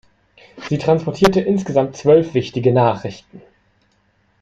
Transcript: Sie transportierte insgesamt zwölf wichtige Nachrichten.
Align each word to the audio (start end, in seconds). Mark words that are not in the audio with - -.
Sie 0.67 0.79
transportierte 0.79 1.41
insgesamt 1.41 1.95
zwölf 1.95 2.33
wichtige 2.33 2.73
Nachrichten. 2.73 3.39